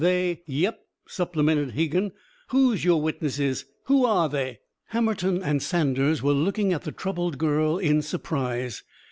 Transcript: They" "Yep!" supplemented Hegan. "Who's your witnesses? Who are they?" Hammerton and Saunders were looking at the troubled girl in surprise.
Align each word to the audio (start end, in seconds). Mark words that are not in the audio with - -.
They" 0.03 0.41
"Yep!" 0.63 0.79
supplemented 1.07 1.73
Hegan. 1.75 2.11
"Who's 2.47 2.83
your 2.83 2.99
witnesses? 3.03 3.65
Who 3.83 4.03
are 4.03 4.27
they?" 4.29 4.61
Hammerton 4.85 5.43
and 5.43 5.61
Saunders 5.61 6.23
were 6.23 6.33
looking 6.33 6.73
at 6.73 6.81
the 6.85 6.91
troubled 6.91 7.37
girl 7.37 7.77
in 7.77 8.01
surprise. 8.01 8.81